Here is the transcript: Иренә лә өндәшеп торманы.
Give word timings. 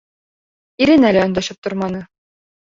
Иренә 0.85 1.13
лә 1.19 1.27
өндәшеп 1.29 1.63
торманы. 1.69 2.05